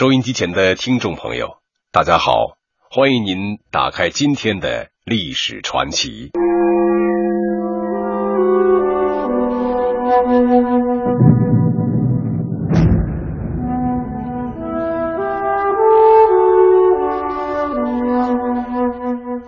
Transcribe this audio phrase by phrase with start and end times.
[0.00, 1.58] 收音机前的听众朋友，
[1.92, 2.56] 大家好，
[2.90, 6.30] 欢迎您打开今天的历史传奇。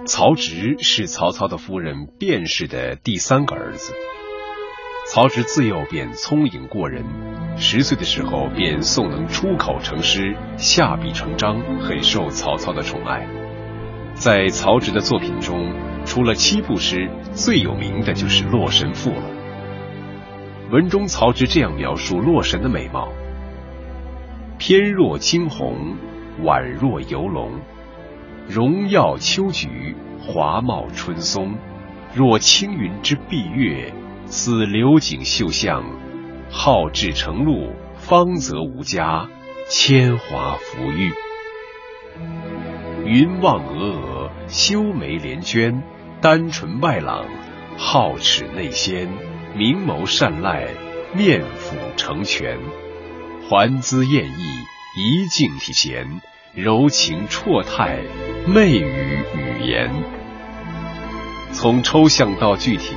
[0.05, 3.95] 曹植是曹操的夫人卞氏的第三个儿子。
[5.11, 7.07] 曹植自幼便聪颖过人，
[7.57, 13.27] 十岁的时候便诵能出口成诗，下笔成章，很受曹操的宠爱。
[14.15, 15.73] 在曹植的作品中，
[16.05, 19.23] 除了七步诗，最有名的就是《洛神赋》了。
[20.71, 23.09] 文中曹植这样描述洛神的美貌：
[24.59, 25.95] 翩若惊鸿，
[26.43, 27.53] 宛若游龙，
[28.49, 31.55] 荣耀秋菊，华茂春松，
[32.15, 33.93] 若青云之蔽月。
[34.27, 35.85] 似流景秀相，
[36.55, 39.29] 好志成路，方则无家，
[39.69, 41.11] 铅华浮玉。
[43.07, 45.83] 云望峨峨，修眉连娟，
[46.21, 47.25] 丹唇外朗，
[47.79, 49.09] 皓齿内鲜，
[49.57, 50.69] 明眸善睐，
[51.15, 52.59] 面辅成全，
[53.49, 54.45] 环姿艳逸，
[55.01, 56.21] 仪静体闲，
[56.55, 57.99] 柔情绰态，
[58.47, 59.91] 媚语语言。
[61.51, 62.95] 从抽象到具体。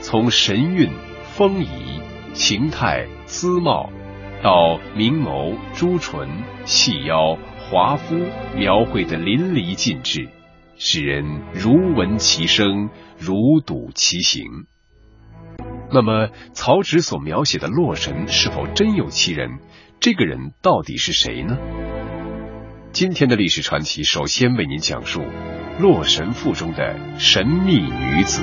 [0.00, 0.90] 从神韵、
[1.36, 1.91] 风仪、
[2.34, 3.90] 形态、姿貌，
[4.42, 6.28] 到明眸、朱唇、
[6.64, 8.16] 细腰、华肤，
[8.56, 10.28] 描绘的淋漓尽致，
[10.76, 12.88] 使人如闻其声，
[13.18, 14.44] 如睹其形。
[15.92, 19.58] 那么，曹植所描写的洛神是否真有其人？
[20.00, 21.58] 这个人到底是谁呢？
[22.92, 25.20] 今天的历史传奇，首先为您讲述
[25.78, 28.42] 《洛神赋》中的神秘女子。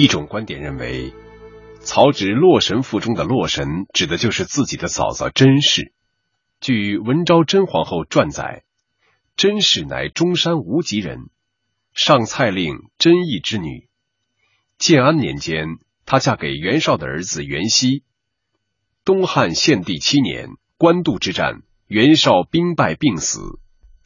[0.00, 1.12] 一种观点认为，
[1.80, 5.92] 曹植《洛神赋》中的洛神指的就是自己的嫂嫂甄氏。
[6.60, 8.62] 据文昭甄皇后传载，
[9.36, 11.30] 甄氏乃中山无极人，
[11.94, 13.88] 上蔡令甄毅之女。
[14.78, 15.66] 建安年间，
[16.06, 18.04] 她嫁给袁绍的儿子袁熙。
[19.04, 23.40] 东汉献帝七年，官渡之战，袁绍兵败病死，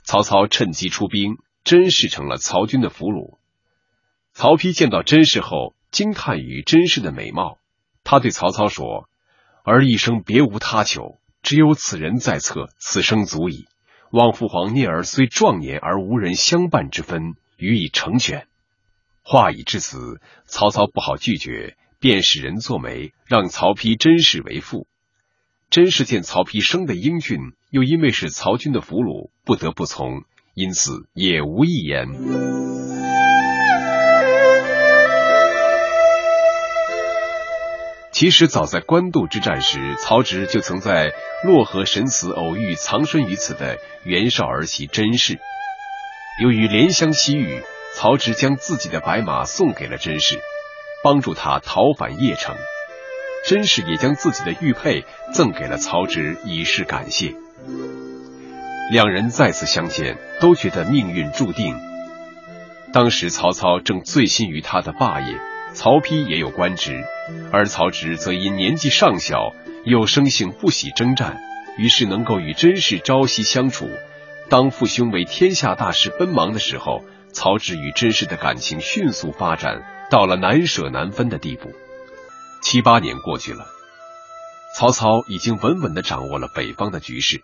[0.04, 3.36] 曹操趁机出兵，甄氏成了曹军的俘虏。
[4.32, 5.76] 曹丕见到甄氏后。
[5.92, 7.58] 惊叹于甄氏的美貌，
[8.02, 9.10] 他对曹操说
[9.62, 13.66] ：“儿一生别无他求，只有此人在侧，此生足矣。
[14.10, 18.46] 望父皇念儿虽壮年而无人相伴之分，予以成全。”
[19.22, 24.88] 话已至此，曹操不好拒绝，便使人作媒，让曹丕甄氏为妇。
[25.68, 27.38] 甄氏见曹丕生得英俊，
[27.70, 33.01] 又因为是曹军的俘虏，不得不从，因此也无一言。
[38.22, 41.12] 其实早在官渡之战时，曹植就曾在
[41.42, 45.40] 洛河神祠偶遇藏身于此的袁绍儿媳甄氏。
[46.40, 47.64] 由于怜香惜玉，
[47.96, 50.38] 曹植将自己的白马送给了甄氏，
[51.02, 52.54] 帮助他逃返邺城。
[53.44, 57.34] 甄氏也将自己的玉佩赠给了曹植，以示感谢。
[58.92, 61.76] 两人再次相见，都觉得命运注定。
[62.92, 65.34] 当时曹操正醉心于他的霸业。
[65.74, 67.02] 曹丕也有官职，
[67.50, 69.52] 而曹植则因年纪尚小，
[69.84, 71.40] 又生性不喜征战，
[71.78, 73.88] 于是能够与甄氏朝夕相处。
[74.50, 81.72] 当父兄为天下大事奔忙的时候，曹植与甄氏的感情迅速发展到了难舍难分的地步。
[82.62, 83.64] 七八年过去了，
[84.76, 87.42] 曹操已经稳稳的掌握了北方的局势。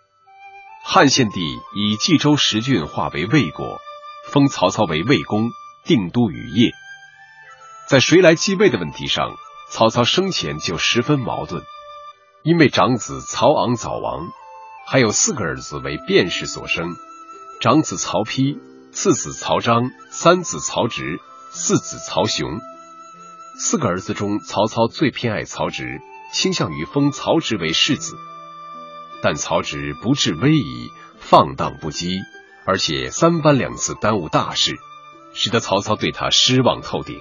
[0.85, 1.41] 汉献帝
[1.75, 3.79] 以冀州十郡划为魏国，
[4.27, 5.49] 封曹操为魏公，
[5.83, 6.71] 定都于邺。
[7.89, 9.35] 在谁来继位的问题上，
[9.67, 11.63] 曹操生前就十分矛盾，
[12.43, 14.27] 因为长子曹昂早亡，
[14.85, 16.95] 还有四个儿子为卞氏所生，
[17.59, 18.59] 长子曹丕，
[18.91, 21.19] 次子曹彰，三子曹植，
[21.49, 22.59] 四子曹雄。
[23.57, 25.99] 四个儿子中，曹操最偏爱曹植，
[26.31, 28.19] 倾向于封曹植为世子。
[29.23, 32.19] 但曹植不治威仪，放荡不羁，
[32.67, 34.77] 而且三番两次耽误大事，
[35.33, 37.19] 使得曹操对他失望透顶。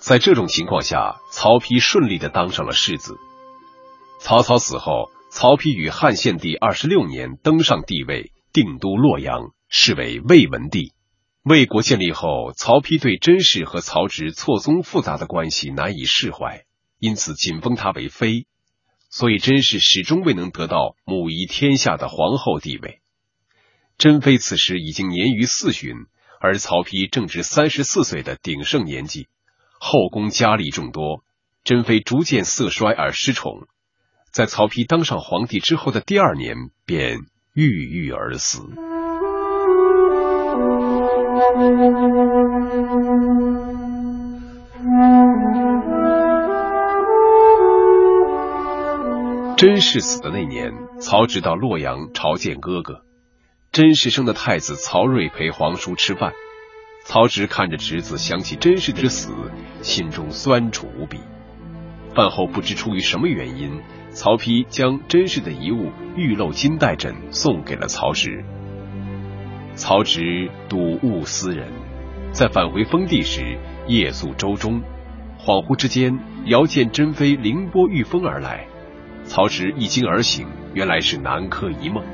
[0.00, 3.16] 在这种情况下，曹丕顺利的当上了世子。
[4.18, 10.94] 曹操死后，曹丕于汉献帝二十六年登上帝位，定都洛阳，是为魏文帝。
[11.42, 16.64] 魏国建立后，曹丕对甄氏和曹植错综复杂的关系难以释怀，
[16.98, 18.46] 因此仅封他为妃。
[19.10, 23.00] 所以甄氏始终未能得到母仪天下的皇后地位。
[23.98, 25.94] 甄妃此时已经年逾四旬，
[26.40, 29.28] 而曹丕正值三十四岁的鼎盛年纪，
[29.82, 31.24] 后宫佳丽众多，
[31.64, 33.66] 珍妃逐渐色衰而失宠，
[34.30, 36.54] 在曹丕当上皇帝之后的第二年
[36.84, 37.20] 便
[37.54, 38.60] 郁郁而死。
[49.56, 53.00] 甄氏死的那年，曹植到洛阳朝见哥哥。
[53.72, 56.34] 甄氏生的太子曹睿陪皇叔吃饭，
[57.04, 59.32] 曹植看着侄子，想起甄氏之死，
[59.82, 61.18] 心中酸楚无比。
[62.14, 63.80] 饭后不知出于什么原因，
[64.10, 68.44] 曹丕将甄氏的遗物玉漏金带枕送给了曹植。
[69.74, 71.68] 曹植睹物思人，
[72.32, 74.80] 在返回封地时夜宿舟中，
[75.38, 76.16] 恍惚之间
[76.46, 78.66] 遥见珍妃凌波御风而来，
[79.24, 82.04] 曹植一惊而醒，原来是南柯一梦。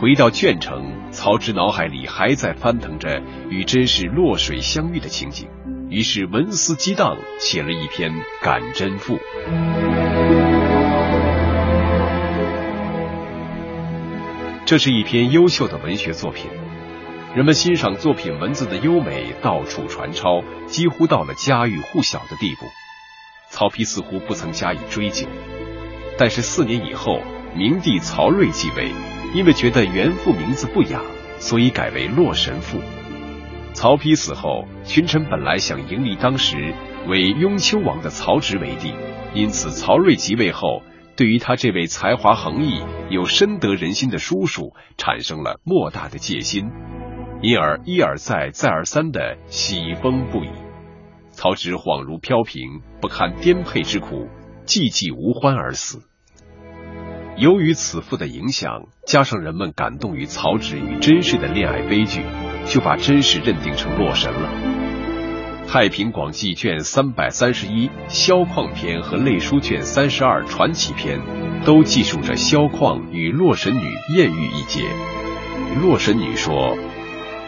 [0.00, 5.48] 回到卷城，曹植脑海里还在翻腾着与甄氏落水相遇的情景，
[5.88, 8.10] 于是文思激荡，写了一篇
[8.42, 9.16] 《感甄赋》。
[14.66, 16.50] 这是一篇优秀的文学作品，
[17.36, 22.66] 人们欣赏作品文字的优美到处传抄，几乎到了家喻户晓的地步。
[23.48, 25.28] 曹丕似乎不曾加以追究，
[26.18, 27.20] 但是四年以后，
[27.54, 28.90] 明帝曹睿继位，
[29.34, 31.02] 因为觉得原父名字不雅，
[31.38, 32.78] 所以改为洛神赋。
[33.72, 36.72] 曹丕死后，群臣本来想迎立当时
[37.08, 38.94] 为雍丘王的曹植为帝，
[39.34, 40.82] 因此曹睿即位后。
[41.16, 46.72] 对于他这位才华横溢、又深得人心的叔叔，产生了莫大的戒心，
[47.40, 50.48] 因而一而再、再而三的喜风不已。
[51.30, 54.28] 曹植恍如飘萍，不堪颠沛之苦，
[54.66, 56.02] 寂寂无欢而死。
[57.36, 62.22] 由于此赋的影响，加上人们感动于曹植与甄氏的恋爱悲剧，
[62.64, 64.48] 就把甄氏认定成洛神了。
[65.68, 71.18] 《太平广记》卷三百三十一《萧况篇》和《类书》卷三十二《传奇篇》
[71.64, 74.82] 都记述着萧况与洛神女艳遇一节。
[75.82, 76.78] 洛神女说：“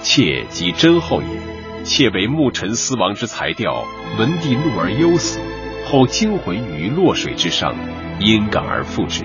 [0.02, 3.84] 妾即真后也，妾为牧尘思王之才调，
[4.18, 5.38] 闻帝怒而忧死，
[5.86, 7.76] 后惊魂于洛水之上，
[8.18, 9.24] 因感而复之。”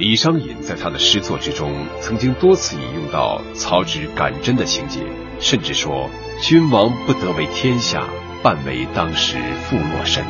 [0.00, 5.00] 李商隐在他的诗作之中，曾经多次引用到曹植感甄的情节，
[5.38, 6.08] 甚至说。
[6.40, 8.08] 君王不得为天下，
[8.42, 10.24] 半为当时负洛神。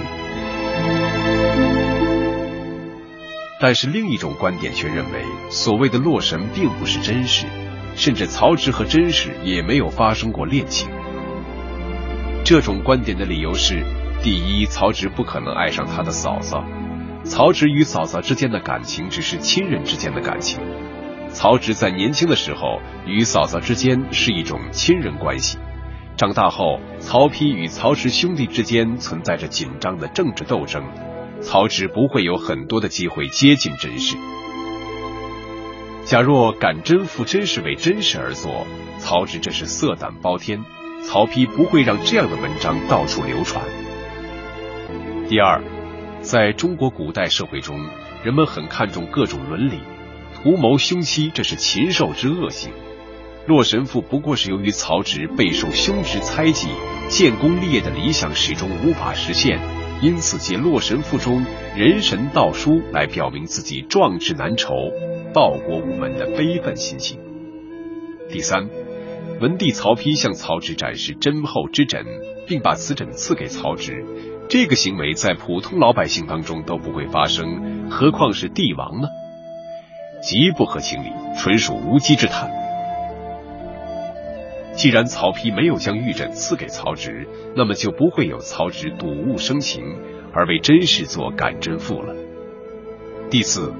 [3.61, 7.47] 但是另一种观点却认为，所谓的洛神并不是真实，
[7.95, 10.89] 甚至曹植和甄氏也没有发生过恋情。
[12.45, 13.85] 这种观点的理由是：
[14.21, 16.65] 第一，曹植不可能爱上他的嫂嫂；
[17.25, 20.59] 曹植与嫂嫂之间的感情只是亲人之间的感情；
[21.33, 25.59] 曹植在年轻的时候与嫂嫂之间是一种亲人关系。
[26.17, 30.85] 长大后，曹丕与曹植兄弟之间存在着紧张的政治斗争，
[31.41, 34.17] 曹植不会有很多的机会接近甄氏。
[36.05, 38.67] 假若感甄赋真是为甄氏而作，
[38.99, 40.65] 曹植这是色胆包天，
[41.07, 43.65] 曹丕不会让这样的文章到处流传。
[45.29, 45.63] 第二，
[46.23, 47.81] 在中国古代社会中，
[48.23, 49.79] 人们很看重各种伦理，
[50.35, 52.71] 图谋凶妻，这是禽兽之恶行。
[53.47, 56.69] 洛神赋不过是由于曹植备受兄侄猜忌，
[57.09, 59.59] 建功立业的理想始终无法实现，
[60.03, 64.75] 因此借《洛神赋》中人神道书来表明自己壮志难酬、
[65.33, 67.19] 报国无门的悲愤心情。
[68.29, 68.69] 第三，
[69.41, 72.05] 文帝曹丕向曹植展示真厚之枕，
[72.47, 74.05] 并把此枕赐给曹植，
[74.50, 79.07] 这个行为在普通老百姓当中都不会发生，何况是帝王呢？
[80.21, 82.50] 极不合情理，纯属无稽之谈。
[84.75, 89.85] 既然曹丕没有将玉枕赐给曹植，那么就不会有曹植睹物生情
[90.33, 92.12] 而为甄氏作感甄赋了。
[93.30, 93.73] 第四，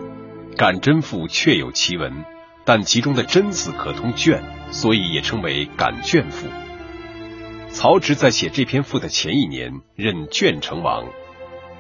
[0.57, 2.25] 感甄赋确有其文，
[2.65, 6.47] 但其中的“甄”字可通“卷”，所以也称为感卷赋。
[7.73, 11.07] 曹植在写这篇赋的前一年任卷城王，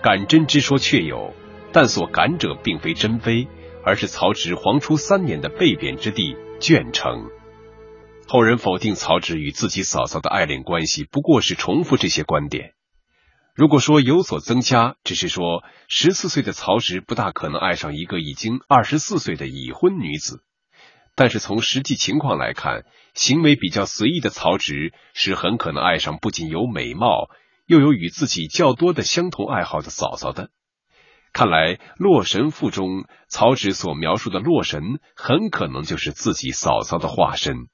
[0.03, 1.35] 感甄之说确有，
[1.73, 3.49] 但所感者并非甄妃，
[3.85, 7.29] 而是曹植皇初三年的被贬之地卷城。
[8.27, 12.73] 后人否定曹植与自己嫂嫂的爱恋关系，不过是重复这些观点。
[13.55, 20.43] 如果说有所增加，只是说十四岁的曹植不大可能爱上一个已经二十四岁的已婚女子。
[21.21, 27.29] 但是从实际情况来看，行为比较随意的曹植是很可能爱上不仅有美貌，
[27.67, 30.49] 又有与自己较多的相同爱好的嫂嫂的。
[31.35, 34.81] 看来《洛神赋》中曹植所描述的洛神，
[35.15, 37.69] 很可能就是自己嫂嫂的化身。